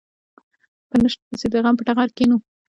په 0.89 0.95
نشت 1.01 1.19
پسې 1.29 1.47
د 1.51 1.55
غم 1.63 1.75
په 1.77 1.83
ټغره 1.87 2.11
کېنو. 2.17 2.37